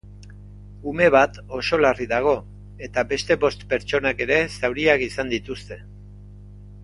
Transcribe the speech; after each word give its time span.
Ume 0.91 1.09
bat 1.15 1.35
oso 1.57 1.79
larri 1.85 2.07
dago 2.13 2.33
eta 2.87 3.03
beste 3.13 3.37
bost 3.45 3.65
pertsonak 3.75 4.25
ere 4.27 4.39
zauriak 4.61 5.05
izan 5.11 5.29
dituzte. 5.35 5.79